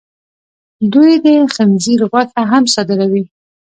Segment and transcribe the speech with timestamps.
[0.93, 3.23] دوی د خنزیر غوښه هم صادروي.